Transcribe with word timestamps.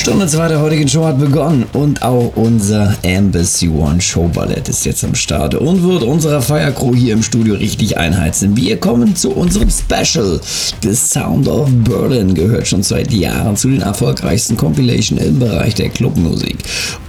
Stunde 0.00 0.26
2 0.26 0.48
der 0.48 0.60
heutigen 0.62 0.88
Show 0.88 1.04
hat 1.04 1.18
begonnen 1.18 1.66
und 1.74 2.00
auch 2.00 2.32
unser 2.34 2.96
Embassy 3.02 3.68
One 3.68 4.00
Show 4.00 4.30
Ballett 4.32 4.66
ist 4.70 4.86
jetzt 4.86 5.04
am 5.04 5.14
Start 5.14 5.54
und 5.54 5.82
wird 5.82 6.02
unserer 6.02 6.40
Feiercrew 6.40 6.94
hier 6.94 7.12
im 7.12 7.22
Studio 7.22 7.54
richtig 7.54 7.98
einheizen. 7.98 8.56
Wir 8.56 8.78
kommen 8.78 9.14
zu 9.14 9.30
unserem 9.30 9.68
Special. 9.68 10.40
The 10.82 10.94
Sound 10.94 11.48
of 11.48 11.68
Berlin 11.84 12.34
gehört 12.34 12.66
schon 12.66 12.82
seit 12.82 13.12
Jahren 13.12 13.58
zu 13.58 13.68
den 13.68 13.82
erfolgreichsten 13.82 14.56
Compilation 14.56 15.18
im 15.18 15.38
Bereich 15.38 15.74
der 15.74 15.90
Clubmusik. 15.90 16.56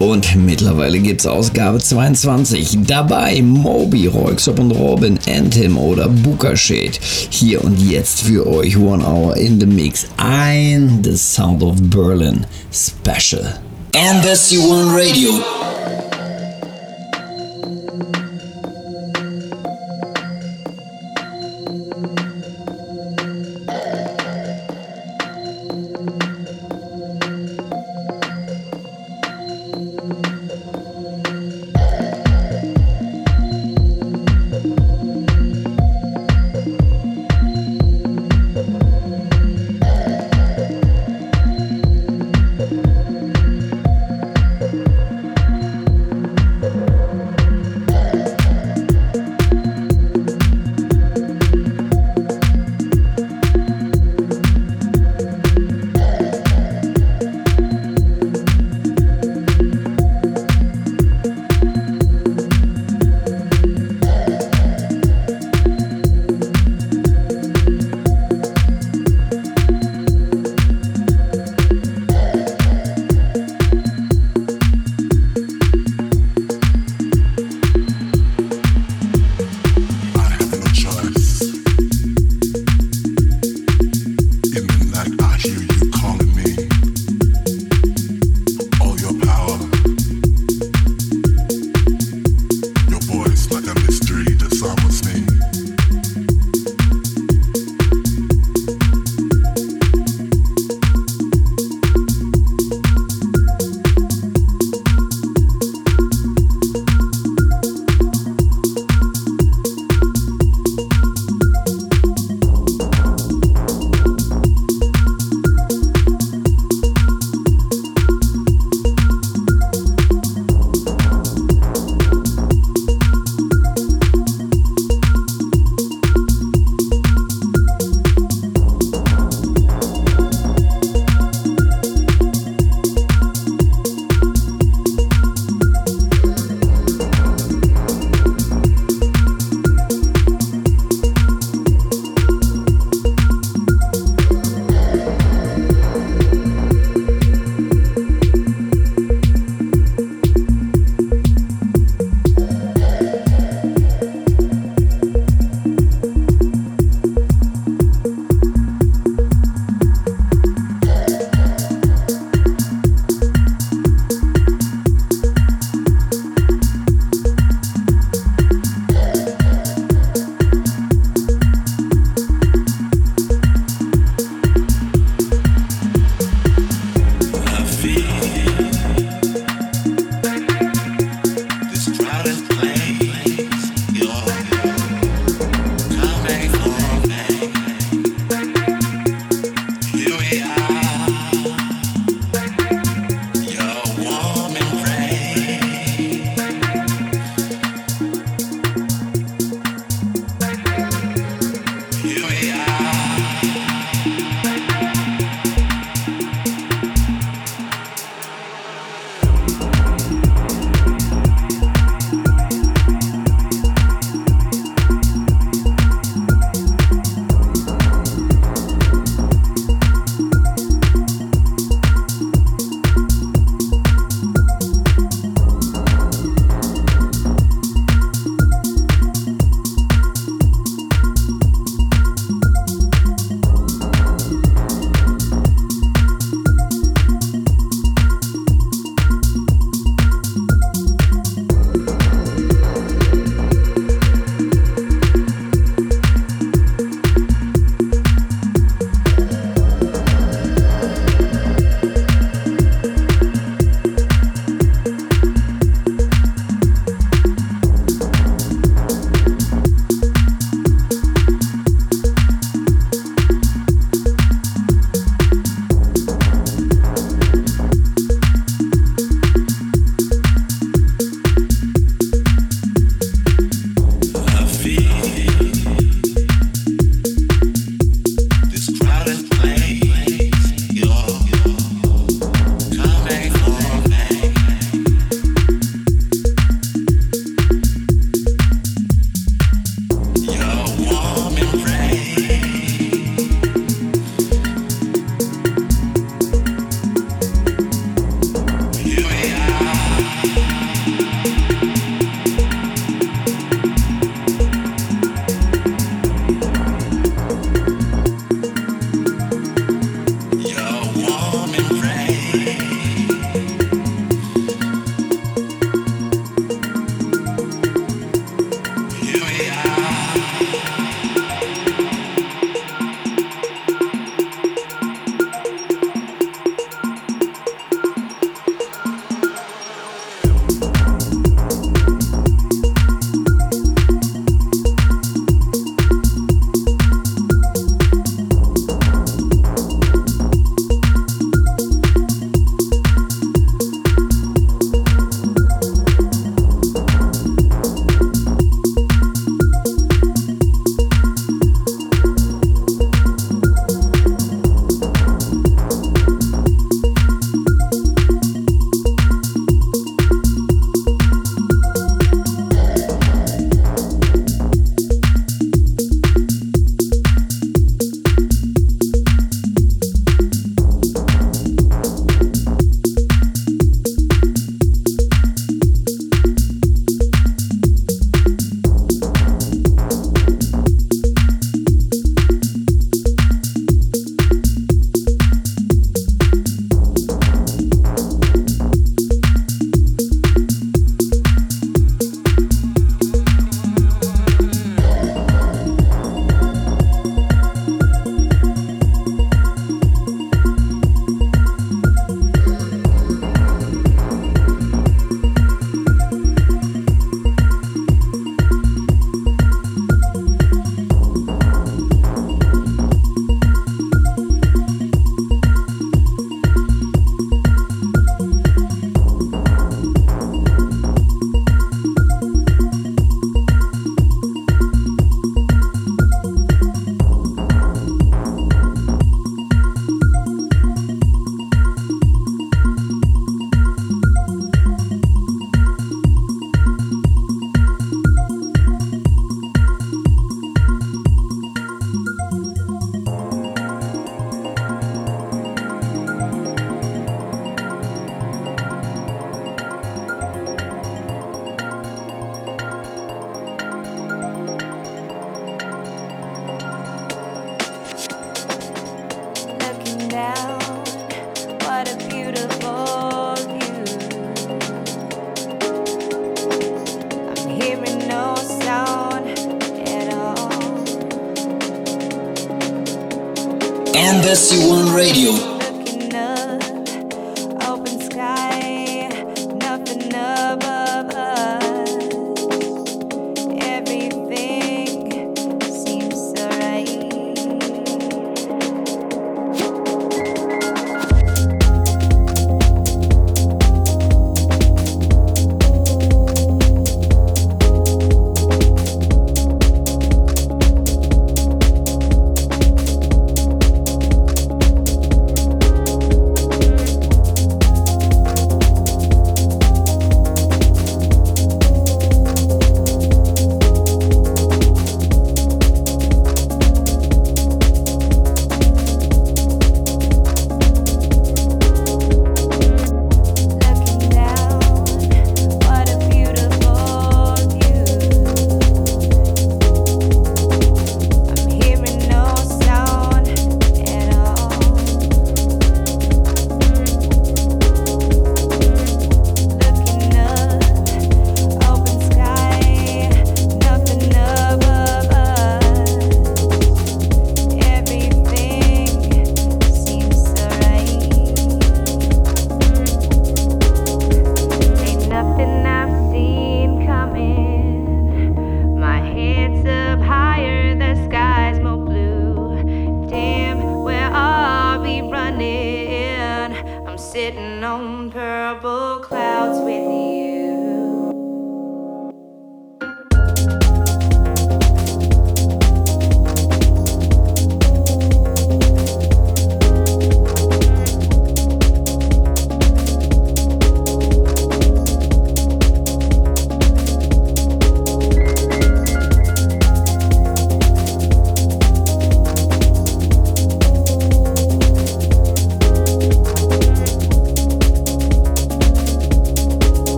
Und 0.00 0.34
mittlerweile 0.34 0.98
gibt 0.98 1.20
es 1.20 1.28
Ausgabe 1.28 1.78
22. 1.78 2.78
Dabei 2.88 3.40
Moby, 3.40 4.08
Royxop 4.08 4.58
und 4.58 4.72
Robin, 4.72 5.16
Anthem 5.28 5.78
oder 5.78 6.08
Booker 6.08 6.56
Shade. 6.56 6.98
Hier 7.30 7.62
und 7.62 7.78
jetzt 7.88 8.22
für 8.22 8.44
euch 8.48 8.76
One 8.76 9.04
Hour 9.06 9.36
in 9.36 9.60
the 9.60 9.66
Mix. 9.66 10.06
Ein 10.16 10.98
The 11.04 11.16
Sound 11.16 11.62
of 11.62 11.76
Berlin 11.82 12.44
Special. 12.80 13.44
Embassy 13.92 14.56
One 14.56 14.96
Radio. 14.96 16.09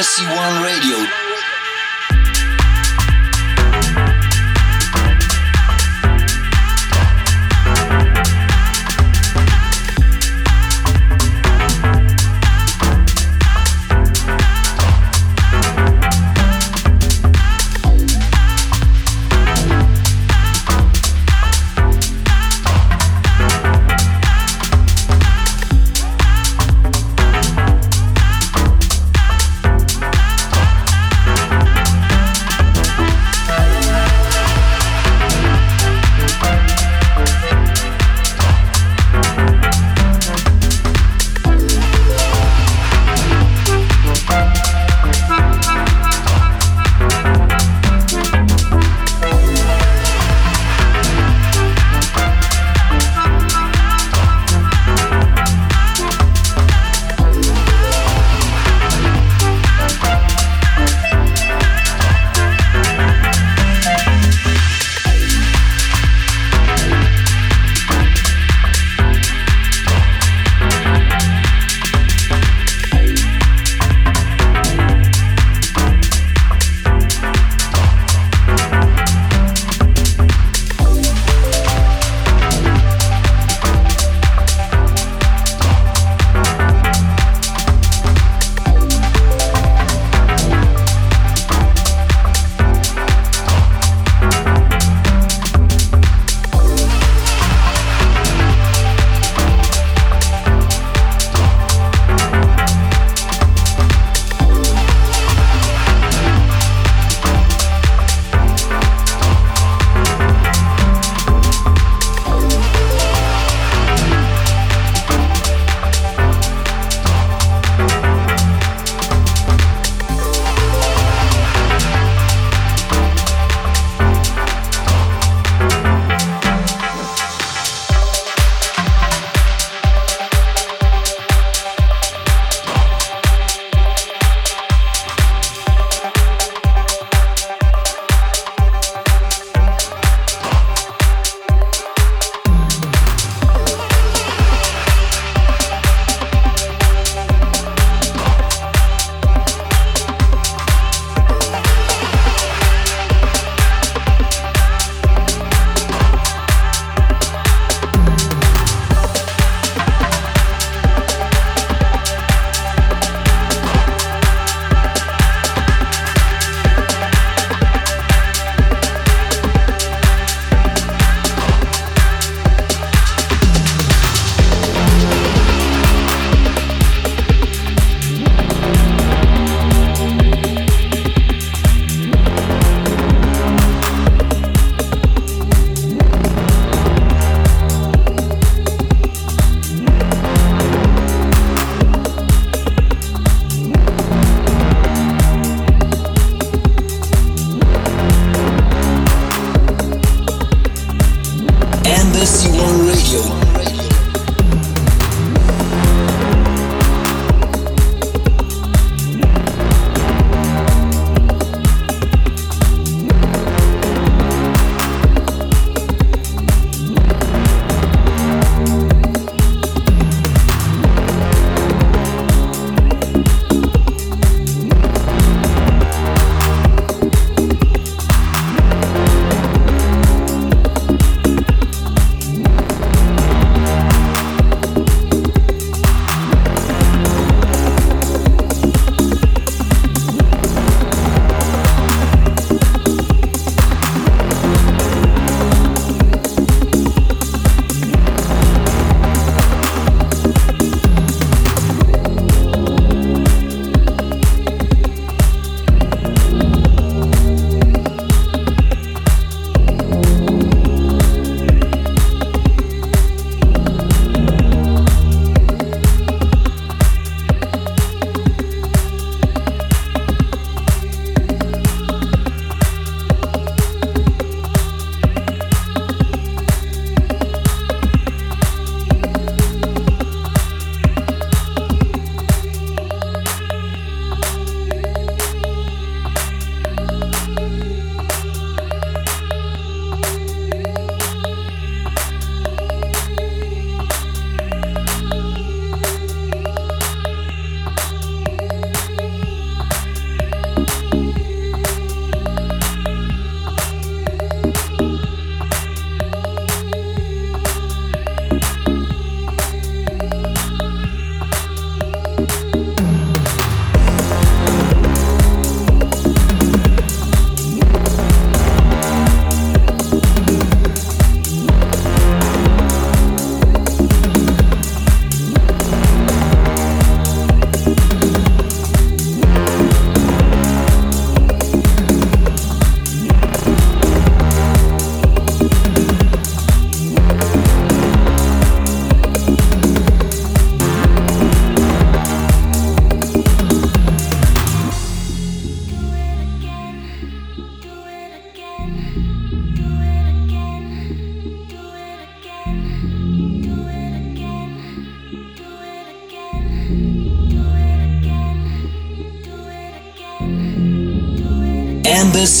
Embassy 0.00 0.24
One 0.24 0.62
Radio. 0.62 1.19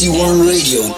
Embassy 0.02 0.18
One 0.18 0.40
Radio. 0.46 0.89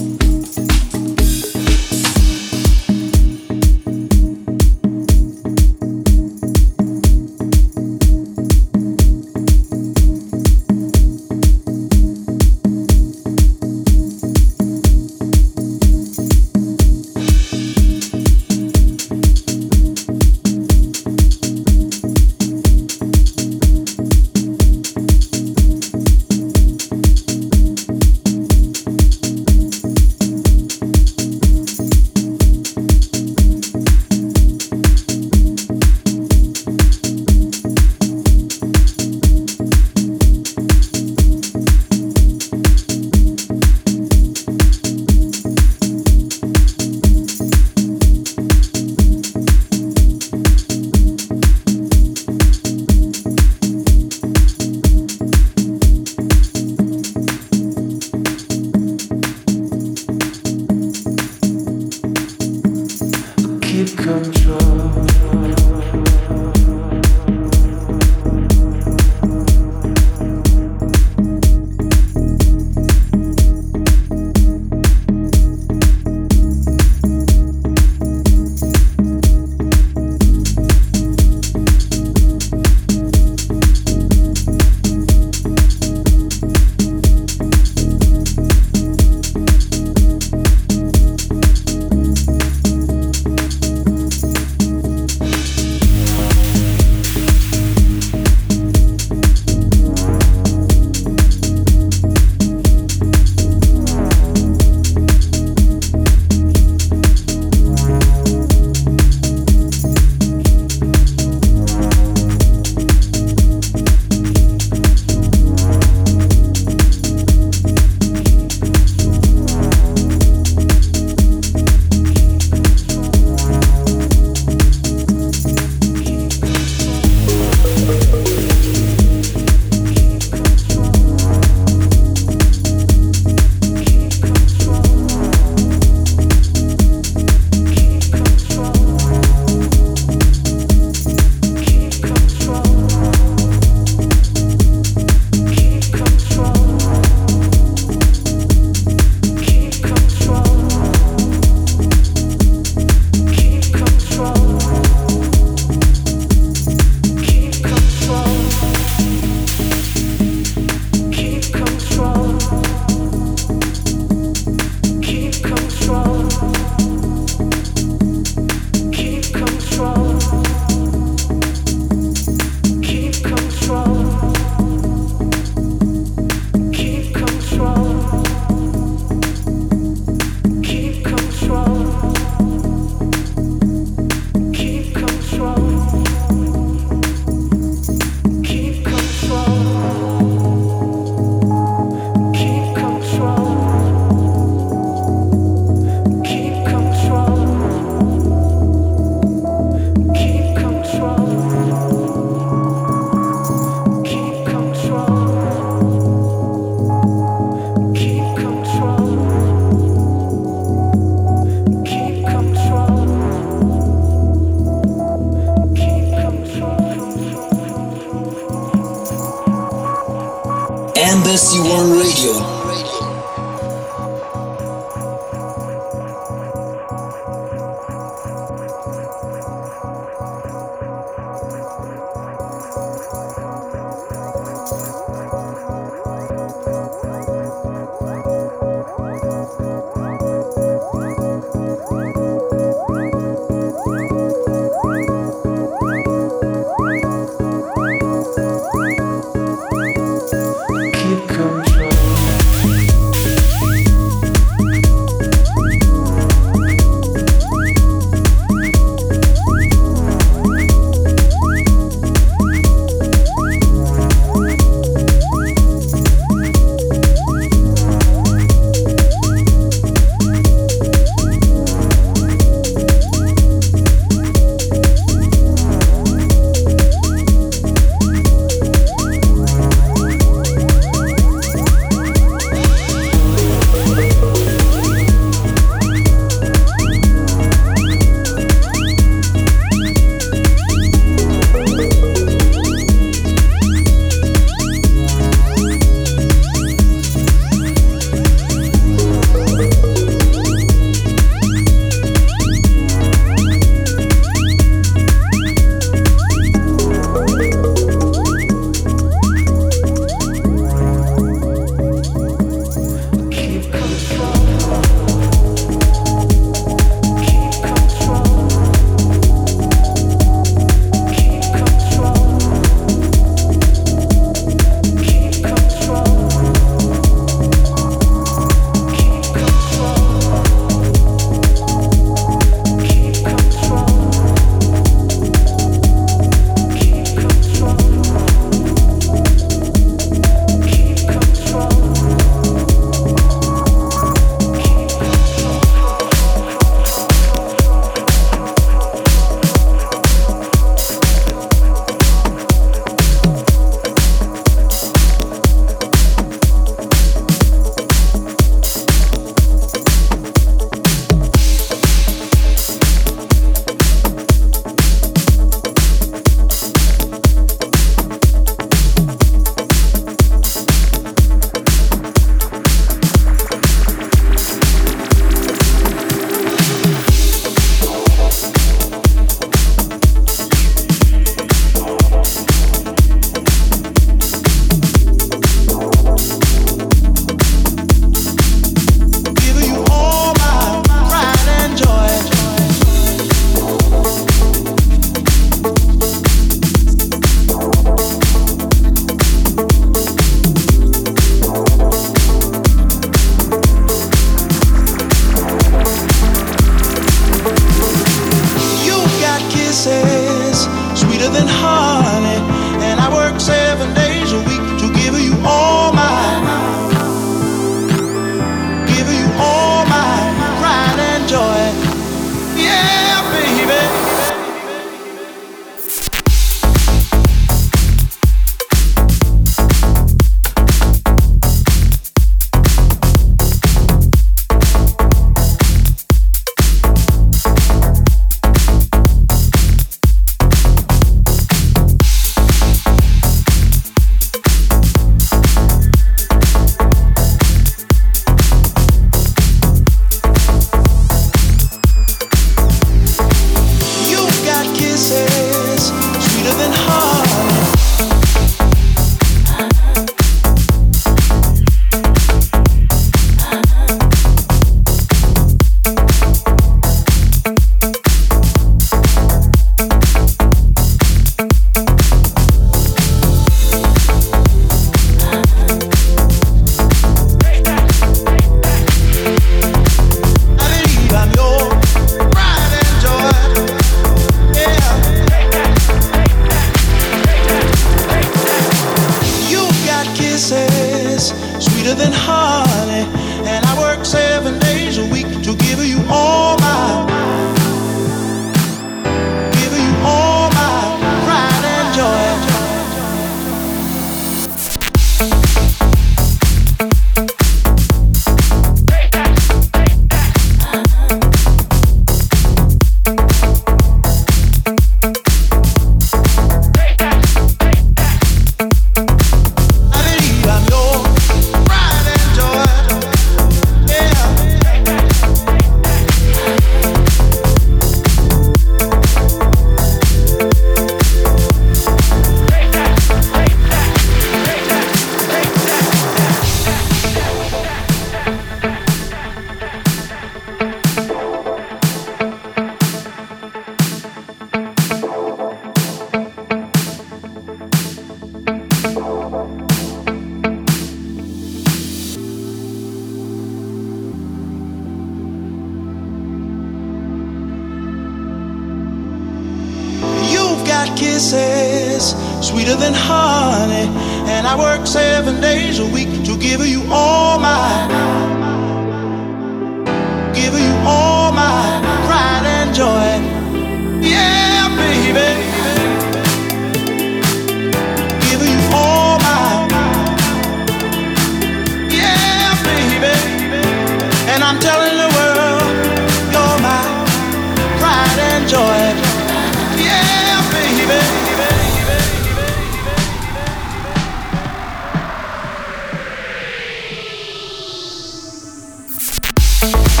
Thank 599.61 600.00